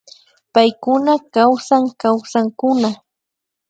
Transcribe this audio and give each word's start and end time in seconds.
Paykuna 0.53 1.13
kawsan 1.33 1.83
Kawsankuna 2.01 2.89